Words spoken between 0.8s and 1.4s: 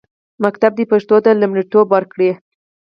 پښتو ته